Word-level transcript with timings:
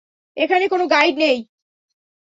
এখানে 0.37 0.65
কোন 0.67 0.81
গাইড 0.87 1.15
নেই। 1.17 1.37